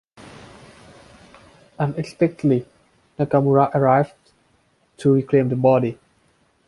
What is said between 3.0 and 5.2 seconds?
Nakamura arrives to